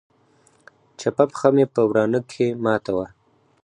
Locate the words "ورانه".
1.89-2.19